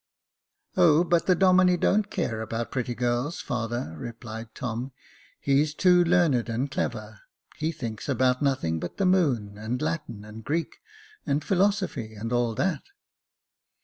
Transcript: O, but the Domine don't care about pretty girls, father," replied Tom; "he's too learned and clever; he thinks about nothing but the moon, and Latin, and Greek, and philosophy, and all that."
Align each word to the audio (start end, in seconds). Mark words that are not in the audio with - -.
O, 0.77 1.03
but 1.03 1.27
the 1.27 1.35
Domine 1.35 1.77
don't 1.79 2.09
care 2.09 2.41
about 2.41 2.71
pretty 2.71 2.95
girls, 2.95 3.39
father," 3.39 3.93
replied 3.99 4.55
Tom; 4.55 4.93
"he's 5.39 5.75
too 5.75 6.03
learned 6.03 6.49
and 6.49 6.71
clever; 6.71 7.19
he 7.57 7.71
thinks 7.71 8.09
about 8.09 8.41
nothing 8.41 8.79
but 8.79 8.97
the 8.97 9.05
moon, 9.05 9.59
and 9.59 9.79
Latin, 9.79 10.25
and 10.25 10.43
Greek, 10.43 10.79
and 11.27 11.43
philosophy, 11.43 12.15
and 12.15 12.33
all 12.33 12.55
that." 12.55 12.81